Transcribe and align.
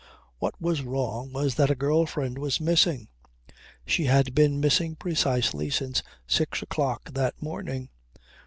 What 0.39 0.59
was 0.59 0.81
wrong 0.81 1.31
was 1.31 1.53
that 1.53 1.69
a 1.69 1.75
girl 1.75 2.07
friend 2.07 2.39
was 2.39 2.59
missing. 2.59 3.07
She 3.85 4.05
had 4.05 4.33
been 4.33 4.59
missing 4.59 4.95
precisely 4.95 5.69
since 5.69 6.01
six 6.25 6.63
o'clock 6.63 7.11
that 7.13 7.39
morning. 7.39 7.89